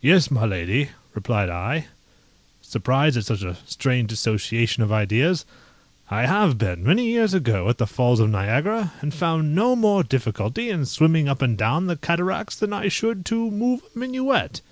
[0.00, 1.88] "Yes, my lady," replied I,
[2.62, 5.44] surprised at such a strange association of ideas;
[6.10, 10.02] "I have been, many years ago, at the Falls of Niagara, and found no more
[10.02, 14.62] difficulty in swimming up and down the cataracts than I should to move a minuet."